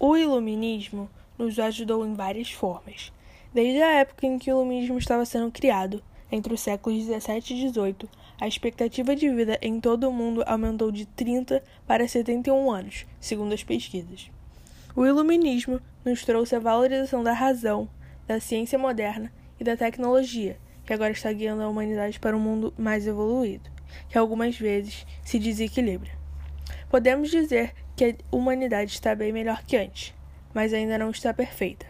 [0.00, 3.12] O iluminismo nos ajudou em várias formas.
[3.52, 7.60] Desde a época em que o iluminismo estava sendo criado, entre os séculos 17 e
[7.62, 8.08] 18,
[8.40, 13.52] a expectativa de vida em todo o mundo aumentou de 30 para 71 anos, segundo
[13.52, 14.30] as pesquisas.
[14.94, 17.88] O iluminismo nos trouxe a valorização da razão,
[18.24, 22.72] da ciência moderna e da tecnologia, que agora está guiando a humanidade para um mundo
[22.78, 23.68] mais evoluído,
[24.08, 26.17] que algumas vezes se desequilibra.
[26.90, 30.14] Podemos dizer que a humanidade está bem melhor que antes,
[30.54, 31.84] mas ainda não está perfeita.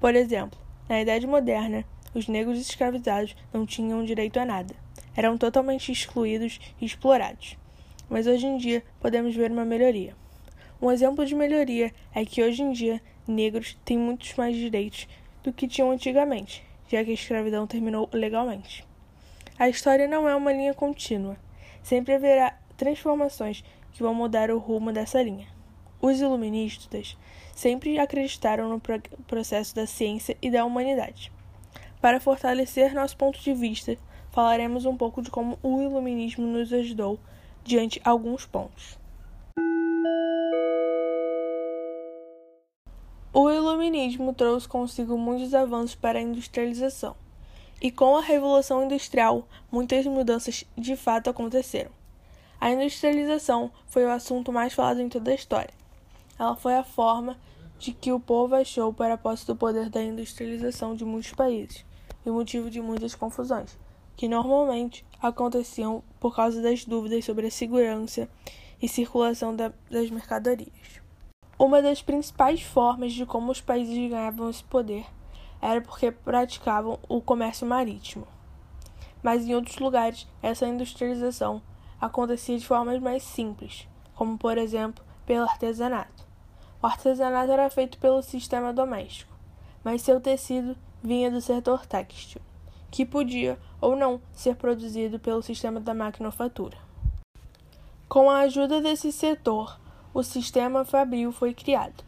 [0.00, 4.74] Por exemplo, na Idade Moderna, os negros escravizados não tinham direito a nada.
[5.16, 7.56] Eram totalmente excluídos e explorados.
[8.10, 10.16] Mas hoje em dia podemos ver uma melhoria.
[10.82, 15.06] Um exemplo de melhoria é que hoje em dia negros têm muitos mais direitos
[15.44, 18.84] do que tinham antigamente, já que a escravidão terminou legalmente.
[19.56, 21.36] A história não é uma linha contínua.
[21.84, 23.62] Sempre haverá transformações
[23.94, 25.46] que vão mudar o rumo dessa linha.
[26.02, 27.16] Os iluministas
[27.54, 28.82] sempre acreditaram no
[29.26, 31.32] processo da ciência e da humanidade.
[32.00, 33.96] Para fortalecer nosso ponto de vista,
[34.30, 37.18] falaremos um pouco de como o iluminismo nos ajudou
[37.62, 38.98] diante alguns pontos.
[43.32, 47.16] O iluminismo trouxe consigo muitos avanços para a industrialização,
[47.80, 51.90] e com a Revolução Industrial, muitas mudanças de fato aconteceram.
[52.60, 55.74] A industrialização foi o assunto mais falado em toda a história.
[56.38, 57.38] Ela foi a forma
[57.78, 61.84] de que o povo achou para a posse do poder da industrialização de muitos países
[62.24, 63.78] e motivo de muitas confusões,
[64.16, 68.28] que normalmente aconteciam por causa das dúvidas sobre a segurança
[68.80, 71.02] e circulação da, das mercadorias.
[71.58, 75.06] Uma das principais formas de como os países ganhavam esse poder
[75.60, 78.26] era porque praticavam o comércio marítimo.
[79.22, 81.62] Mas em outros lugares, essa industrialização
[82.04, 86.24] acontecia de formas mais simples, como por exemplo pelo artesanato.
[86.82, 89.32] O artesanato era feito pelo sistema doméstico,
[89.82, 92.42] mas seu tecido vinha do setor têxtil,
[92.90, 96.76] que podia ou não ser produzido pelo sistema da maquinofatura.
[98.06, 99.80] Com a ajuda desse setor,
[100.12, 102.04] o sistema fabril foi criado,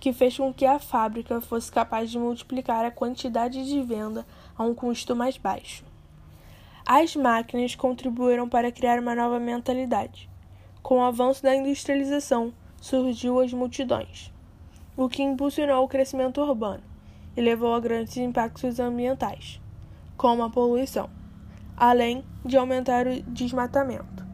[0.00, 4.26] que fez com que a fábrica fosse capaz de multiplicar a quantidade de venda
[4.58, 5.84] a um custo mais baixo.
[6.88, 10.30] As máquinas contribuíram para criar uma nova mentalidade.
[10.84, 14.32] Com o avanço da industrialização, surgiu as multidões,
[14.96, 16.84] o que impulsionou o crescimento urbano
[17.36, 19.60] e levou a grandes impactos ambientais,
[20.16, 21.10] como a poluição,
[21.76, 24.24] além de aumentar o desmatamento.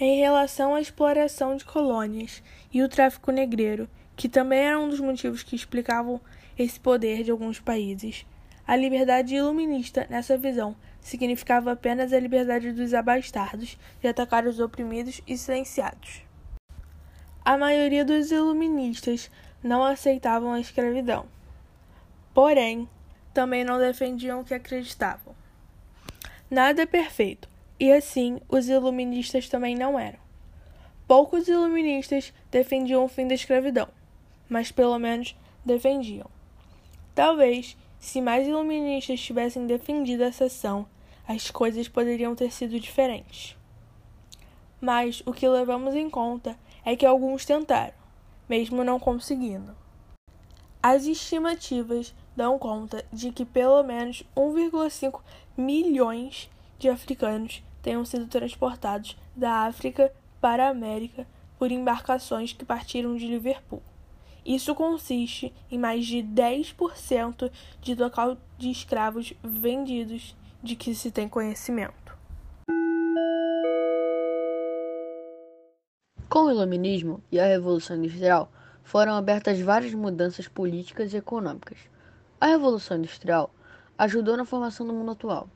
[0.00, 2.42] Em relação à exploração de colônias
[2.72, 6.18] e o tráfico negreiro, que também era um dos motivos que explicavam
[6.58, 8.26] esse poder de alguns países,
[8.66, 15.20] a liberdade iluminista, nessa visão, significava apenas a liberdade dos abastardos de atacar os oprimidos
[15.26, 16.22] e silenciados.
[17.44, 19.30] A maioria dos iluministas
[19.62, 21.26] não aceitavam a escravidão.
[22.32, 22.88] Porém,
[23.34, 25.34] também não defendiam o que acreditavam.
[26.50, 27.48] Nada é perfeito,
[27.80, 30.18] e assim os iluministas também não eram.
[31.08, 33.88] Poucos iluministas defendiam o fim da escravidão,
[34.48, 36.30] mas pelo menos defendiam.
[37.14, 40.86] Talvez, se mais iluministas tivessem defendido essa ação,
[41.28, 43.56] as coisas poderiam ter sido diferentes.
[44.80, 47.94] Mas o que levamos em conta é que alguns tentaram,
[48.48, 49.76] mesmo não conseguindo.
[50.82, 55.20] As estimativas dão conta de que pelo menos 1,5
[55.56, 61.26] milhões de africanos tenham sido transportados da África para a América
[61.58, 63.82] por embarcações que partiram de Liverpool.
[64.44, 67.48] Isso consiste em mais de 10%
[67.80, 72.16] de total de escravos vendidos de que se tem conhecimento.
[76.28, 78.50] Com o Iluminismo e a Revolução Industrial,
[78.82, 81.78] foram abertas várias mudanças políticas e econômicas.
[82.40, 83.48] A Revolução Industrial
[83.96, 85.48] ajudou na formação do mundo atual.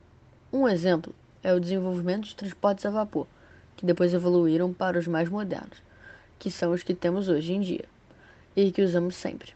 [0.51, 3.27] Um exemplo é o desenvolvimento de transportes a vapor,
[3.75, 5.83] que depois evoluíram para os mais modernos,
[6.39, 7.96] que são os que temos hoje em dia
[8.57, 9.53] e que usamos sempre.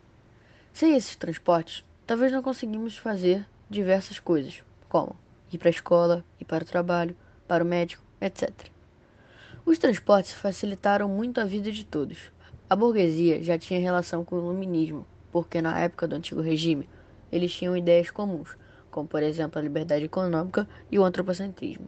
[0.72, 5.16] Sem esses transportes, talvez não conseguimos fazer diversas coisas, como
[5.52, 7.16] ir para a escola, ir para o trabalho,
[7.48, 8.52] para o médico, etc.
[9.66, 12.32] Os transportes facilitaram muito a vida de todos.
[12.70, 16.88] A burguesia já tinha relação com o iluminismo, porque na época do antigo regime
[17.32, 18.56] eles tinham ideias comuns,
[18.92, 21.88] como por exemplo a liberdade econômica e o antropocentrismo.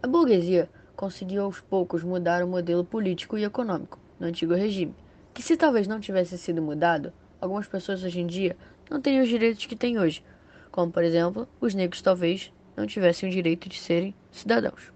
[0.00, 4.94] A burguesia conseguiu aos poucos mudar o modelo político e econômico no antigo regime,
[5.38, 8.56] que se talvez não tivesse sido mudado, algumas pessoas hoje em dia
[8.90, 10.20] não teriam os direitos que têm hoje,
[10.68, 14.92] como por exemplo, os negros talvez não tivessem o direito de serem cidadãos.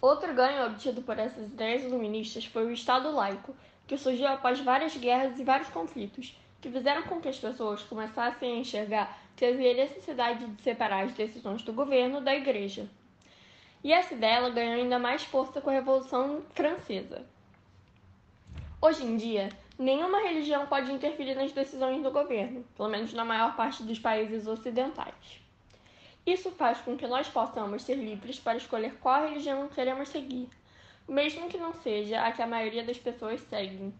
[0.00, 3.54] Outro ganho obtido por essas ideias iluministas foi o Estado laico,
[3.86, 8.54] que surgiu após várias guerras e vários conflitos, que fizeram com que as pessoas começassem
[8.54, 12.88] a enxergar que havia necessidade de separar as decisões do governo da igreja.
[13.82, 17.24] E essa ideia ganhou ainda mais força com a Revolução Francesa.
[18.82, 19.48] Hoje em dia,
[19.78, 24.46] nenhuma religião pode interferir nas decisões do governo, pelo menos na maior parte dos países
[24.46, 25.40] ocidentais.
[26.26, 30.48] Isso faz com que nós possamos ser livres para escolher qual religião queremos seguir,
[31.08, 33.94] mesmo que não seja a que a maioria das pessoas seguem.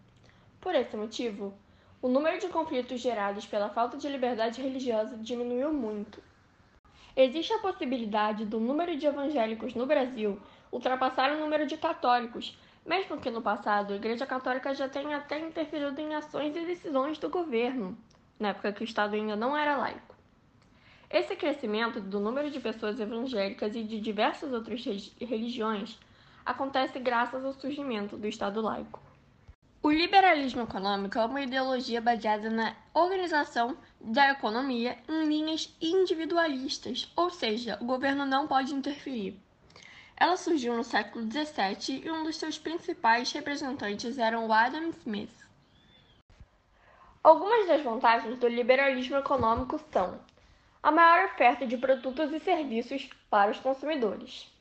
[0.61, 1.55] Por esse motivo,
[2.03, 6.23] o número de conflitos gerados pela falta de liberdade religiosa diminuiu muito.
[7.17, 10.41] Existe a possibilidade do número de evangélicos no Brasil
[10.71, 15.39] ultrapassar o número de católicos, mesmo que no passado a Igreja Católica já tenha até
[15.39, 17.99] interferido em ações e decisões do governo,
[18.39, 20.15] na época que o Estado ainda não era laico.
[21.11, 24.85] Esse crescimento do número de pessoas evangélicas e de diversas outras
[25.21, 25.99] religiões
[26.47, 29.10] acontece graças ao surgimento do Estado laico.
[29.82, 37.31] O liberalismo econômico é uma ideologia baseada na organização da economia em linhas individualistas, ou
[37.31, 39.41] seja, o governo não pode interferir.
[40.15, 45.32] Ela surgiu no século XVII e um dos seus principais representantes era o Adam Smith.
[47.25, 50.21] Algumas das vantagens do liberalismo econômico são
[50.83, 54.53] a maior oferta de produtos e serviços para os consumidores.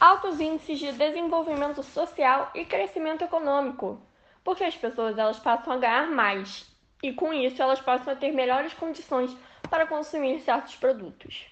[0.00, 4.00] Altos índices de desenvolvimento social e crescimento econômico,
[4.44, 6.70] porque as pessoas elas passam a ganhar mais
[7.02, 9.36] e com isso elas passam a ter melhores condições
[9.68, 11.46] para consumir certos produtos.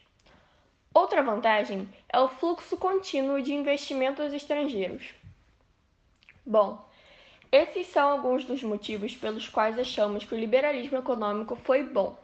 [0.95, 5.13] Outra vantagem é o fluxo contínuo de investimentos estrangeiros.
[6.45, 6.89] Bom,
[7.51, 12.17] esses são alguns dos motivos pelos quais achamos que o liberalismo econômico foi bom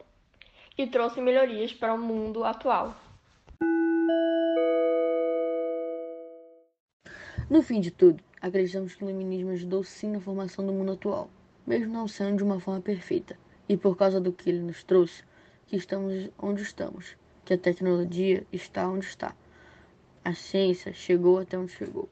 [0.77, 2.95] e trouxe melhorias para o mundo atual.
[7.49, 11.29] No fim de tudo, acreditamos que o iluminismo ajudou sim na formação do mundo atual,
[11.67, 13.37] mesmo não sendo de uma forma perfeita,
[13.67, 15.23] e por causa do que ele nos trouxe,
[15.67, 19.35] que estamos onde estamos, que a tecnologia está onde está.
[20.23, 22.07] A ciência chegou até onde chegou.